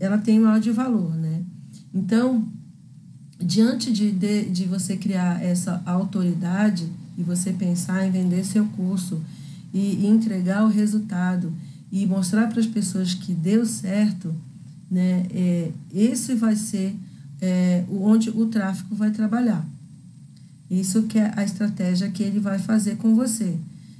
ela 0.00 0.18
tem 0.18 0.40
maior 0.40 0.60
de 0.60 0.70
valor, 0.70 1.14
né? 1.14 1.42
Então, 1.94 2.46
diante 3.38 3.92
de, 3.92 4.10
de, 4.10 4.44
de 4.46 4.64
você 4.64 4.96
criar 4.96 5.42
essa 5.42 5.82
autoridade 5.84 6.88
e 7.16 7.22
você 7.22 7.52
pensar 7.52 8.06
em 8.06 8.10
vender 8.10 8.44
seu 8.44 8.64
curso 8.66 9.20
e, 9.72 10.04
e 10.04 10.06
entregar 10.06 10.64
o 10.64 10.68
resultado 10.68 11.52
e 11.90 12.06
mostrar 12.06 12.48
para 12.48 12.60
as 12.60 12.66
pessoas 12.66 13.14
que 13.14 13.32
deu 13.34 13.64
certo, 13.66 14.34
né? 14.90 15.26
É, 15.30 15.70
esse 15.92 16.34
vai 16.34 16.56
ser 16.56 16.96
é, 17.40 17.84
onde 17.90 18.30
o 18.30 18.46
tráfico 18.46 18.94
vai 18.94 19.10
trabalhar. 19.10 19.66
Isso 20.70 21.04
que 21.04 21.18
é 21.18 21.32
a 21.34 21.44
estratégia 21.44 22.10
que 22.10 22.22
ele 22.22 22.38
vai 22.38 22.58
fazer 22.58 22.96
com 22.96 23.14
você. 23.14 23.56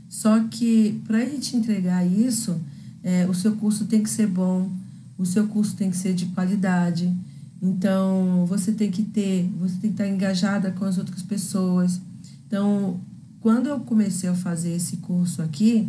Só 0.09 0.43
que 0.45 1.01
para 1.07 1.23
ele 1.23 1.39
te 1.39 1.57
entregar 1.57 2.05
isso, 2.07 2.59
é, 3.03 3.27
o 3.27 3.35
seu 3.35 3.57
curso 3.57 3.87
tem 3.87 4.03
que 4.03 4.11
ser 4.11 4.27
bom, 4.27 4.71
o 5.17 5.25
seu 5.25 5.47
curso 5.47 5.77
tem 5.77 5.91
que 5.91 5.97
ser 5.97 6.15
de 6.15 6.27
qualidade. 6.27 7.13
Então, 7.61 8.45
você 8.47 8.73
tem 8.73 8.91
que 8.91 9.03
ter, 9.03 9.51
você 9.59 9.75
tem 9.75 9.91
que 9.91 10.03
estar 10.03 10.09
engajada 10.09 10.71
com 10.71 10.85
as 10.85 10.97
outras 10.97 11.23
pessoas. 11.23 12.01
Então, 12.47 13.01
quando 13.41 13.69
eu 13.69 13.81
comecei 13.81 14.29
a 14.29 14.35
fazer 14.35 14.75
esse 14.75 14.99
curso 14.99 15.43
aqui, 15.43 15.89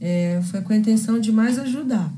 é, 0.00 0.40
foi 0.44 0.60
com 0.60 0.72
a 0.72 0.76
intenção 0.76 1.20
de 1.20 1.32
mais 1.32 1.58
ajudar. 1.58 2.12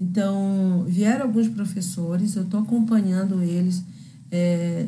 Então, 0.00 0.84
vieram 0.88 1.26
alguns 1.26 1.48
professores, 1.48 2.34
eu 2.34 2.42
estou 2.42 2.60
acompanhando 2.60 3.42
eles 3.42 3.82
é, 4.30 4.86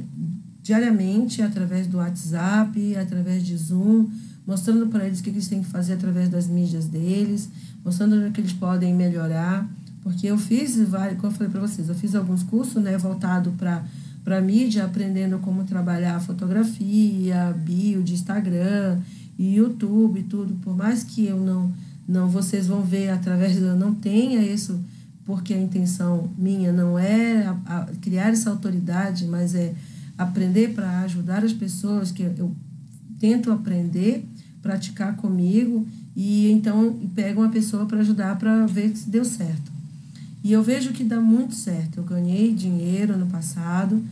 diariamente 0.62 1.42
através 1.42 1.86
do 1.86 1.98
WhatsApp, 1.98 2.96
através 2.96 3.44
de 3.44 3.56
Zoom, 3.56 4.08
mostrando 4.46 4.86
para 4.86 5.06
eles 5.06 5.20
o 5.20 5.22
que 5.22 5.30
eles 5.30 5.48
têm 5.48 5.62
que 5.62 5.68
fazer 5.68 5.94
através 5.94 6.28
das 6.28 6.46
mídias 6.46 6.86
deles, 6.86 7.48
mostrando 7.84 8.26
o 8.26 8.30
que 8.30 8.40
eles 8.40 8.52
podem 8.52 8.94
melhorar. 8.94 9.68
Porque 10.02 10.26
eu 10.26 10.38
fiz, 10.38 10.76
como 11.18 11.26
eu 11.26 11.30
falei 11.30 11.48
para 11.48 11.60
vocês, 11.60 11.88
eu 11.88 11.94
fiz 11.94 12.14
alguns 12.14 12.42
cursos 12.42 12.82
né, 12.82 12.96
voltados 12.96 13.52
para 13.54 13.84
para 14.24 14.40
mídia, 14.40 14.84
aprendendo 14.84 15.38
como 15.38 15.64
trabalhar 15.64 16.20
fotografia, 16.20 17.54
bio 17.58 18.02
de 18.02 18.14
Instagram 18.14 19.00
e 19.38 19.56
YouTube 19.56 20.22
tudo. 20.24 20.54
Por 20.62 20.76
mais 20.76 21.02
que 21.02 21.26
eu 21.26 21.38
não, 21.38 21.72
não 22.08 22.28
vocês 22.28 22.66
vão 22.66 22.82
ver 22.82 23.10
através, 23.10 23.56
eu 23.56 23.76
não 23.76 23.92
tenha 23.92 24.40
isso, 24.40 24.80
porque 25.24 25.52
a 25.52 25.60
intenção 25.60 26.30
minha 26.38 26.72
não 26.72 26.98
é 26.98 27.46
a, 27.46 27.78
a 27.78 27.86
criar 28.00 28.28
essa 28.28 28.50
autoridade, 28.50 29.26
mas 29.26 29.54
é 29.54 29.74
aprender 30.22 30.74
para 30.74 31.00
ajudar 31.00 31.44
as 31.44 31.52
pessoas, 31.52 32.10
que 32.10 32.22
eu 32.22 32.54
tento 33.18 33.52
aprender, 33.52 34.26
praticar 34.60 35.16
comigo 35.16 35.86
e 36.14 36.50
então 36.50 36.98
pego 37.14 37.40
uma 37.40 37.50
pessoa 37.50 37.86
para 37.86 38.00
ajudar 38.00 38.38
para 38.38 38.66
ver 38.66 38.96
se 38.96 39.08
deu 39.08 39.24
certo. 39.24 39.72
E 40.44 40.52
eu 40.52 40.62
vejo 40.62 40.92
que 40.92 41.04
dá 41.04 41.20
muito 41.20 41.54
certo. 41.54 41.98
Eu 41.98 42.04
ganhei 42.04 42.52
dinheiro 42.52 43.16
no 43.16 43.26
passado 43.26 44.02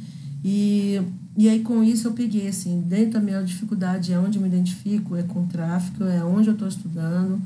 e, 0.44 1.00
e 1.36 1.48
aí 1.48 1.60
com 1.60 1.82
isso 1.82 2.08
eu 2.08 2.12
peguei 2.12 2.48
assim, 2.48 2.80
dentro 2.80 3.12
da 3.12 3.20
minha 3.20 3.42
dificuldade 3.42 4.12
é 4.12 4.18
onde 4.18 4.38
eu 4.38 4.42
me 4.42 4.48
identifico, 4.48 5.16
é 5.16 5.22
com 5.22 5.46
tráfego, 5.46 6.04
é 6.04 6.24
onde 6.24 6.48
eu 6.48 6.54
estou 6.54 6.68
estudando, 6.68 7.40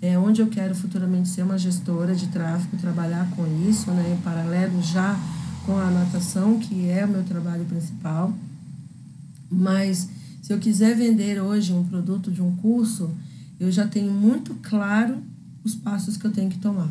é 0.00 0.18
onde 0.18 0.42
eu 0.42 0.46
quero 0.48 0.74
futuramente 0.74 1.28
ser 1.28 1.42
uma 1.42 1.56
gestora 1.56 2.14
de 2.14 2.26
tráfego, 2.28 2.76
trabalhar 2.76 3.28
com 3.30 3.44
isso, 3.68 3.90
né, 3.90 4.16
em 4.16 4.22
paralelo 4.22 4.82
já 4.82 5.18
com 5.66 5.76
a 5.76 5.90
natação, 5.90 6.58
que 6.58 6.88
é 6.88 7.04
o 7.04 7.08
meu 7.08 7.24
trabalho 7.24 7.66
principal. 7.66 8.32
Mas 9.50 10.08
se 10.40 10.52
eu 10.52 10.58
quiser 10.58 10.96
vender 10.96 11.42
hoje 11.42 11.72
um 11.72 11.84
produto 11.84 12.30
de 12.30 12.40
um 12.40 12.54
curso, 12.56 13.10
eu 13.60 13.70
já 13.70 13.86
tenho 13.86 14.12
muito 14.12 14.54
claro 14.62 15.18
os 15.62 15.74
passos 15.74 16.16
que 16.16 16.24
eu 16.24 16.32
tenho 16.32 16.48
que 16.48 16.58
tomar 16.58 16.90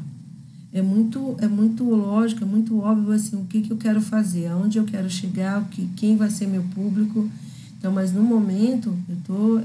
é 0.76 0.82
muito 0.82 1.38
é 1.40 1.48
muito 1.48 1.86
lógico, 1.86 2.44
é 2.44 2.46
muito 2.46 2.78
óbvio 2.80 3.14
assim 3.14 3.38
o 3.38 3.46
que, 3.46 3.62
que 3.62 3.72
eu 3.72 3.78
quero 3.78 4.02
fazer, 4.02 4.48
aonde 4.48 4.78
eu 4.78 4.84
quero 4.84 5.10
chegar, 5.10 5.62
o 5.62 5.66
que 5.68 5.88
quem 5.96 6.18
vai 6.18 6.30
ser 6.30 6.48
meu 6.48 6.64
público. 6.76 7.30
Então, 7.78 7.94
mas 7.94 8.12
no 8.12 8.22
momento 8.22 8.94
eu 9.08 9.16
estou 9.16 9.64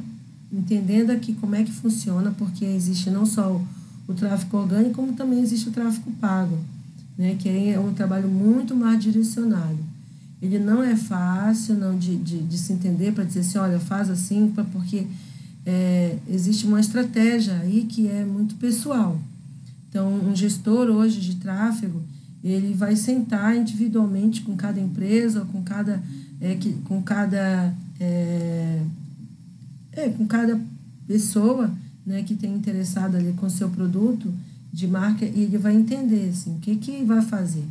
entendendo 0.52 1.10
aqui 1.10 1.32
como 1.32 1.56
é 1.56 1.64
que 1.64 1.72
funciona, 1.72 2.30
porque 2.38 2.64
existe 2.64 3.10
não 3.10 3.26
só 3.26 3.50
o, 3.50 3.66
o 4.06 4.56
orgânico, 4.56 4.94
como 4.94 5.14
também 5.14 5.40
existe 5.40 5.68
o 5.68 5.72
tráfego 5.72 6.12
pago, 6.20 6.56
né? 7.20 7.36
Que 7.38 7.50
é 7.68 7.78
um 7.78 7.92
trabalho 7.92 8.26
muito 8.26 8.74
mais 8.74 8.98
direcionado. 9.02 9.78
Ele 10.40 10.58
não 10.58 10.82
é 10.82 10.96
fácil 10.96 11.74
não 11.74 11.98
de, 11.98 12.16
de, 12.16 12.38
de 12.38 12.56
se 12.56 12.72
entender 12.72 13.12
para 13.12 13.24
dizer 13.24 13.40
assim, 13.40 13.58
olha, 13.58 13.78
faz 13.78 14.08
assim, 14.08 14.50
porque 14.72 15.06
é, 15.66 16.16
existe 16.26 16.64
uma 16.64 16.80
estratégia 16.80 17.52
aí 17.56 17.84
que 17.84 18.08
é 18.08 18.24
muito 18.24 18.54
pessoal. 18.54 19.20
Então, 19.90 20.08
um 20.10 20.34
gestor 20.34 20.88
hoje 20.88 21.20
de 21.20 21.36
tráfego, 21.36 22.00
ele 22.42 22.72
vai 22.72 22.96
sentar 22.96 23.54
individualmente 23.54 24.40
com 24.40 24.56
cada 24.56 24.80
empresa, 24.80 25.46
com 25.52 25.62
cada, 25.62 26.02
é, 26.40 26.54
que, 26.54 26.72
com 26.84 27.02
cada, 27.02 27.74
é, 28.00 28.82
é, 29.92 30.08
com 30.08 30.26
cada 30.26 30.58
pessoa 31.06 31.70
né, 32.06 32.22
que 32.22 32.34
tem 32.34 32.54
interessado 32.54 33.16
ali 33.16 33.34
com 33.34 33.50
seu 33.50 33.68
produto 33.68 34.32
de 34.72 34.86
marca 34.86 35.24
e 35.24 35.42
ele 35.42 35.58
vai 35.58 35.74
entender 35.74 36.30
assim, 36.30 36.56
o 36.56 36.60
que, 36.60 36.76
que 36.76 37.04
vai 37.04 37.22
fazer. 37.22 37.64